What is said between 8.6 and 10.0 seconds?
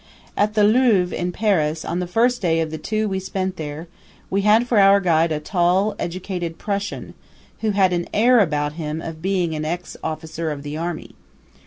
him of being an ex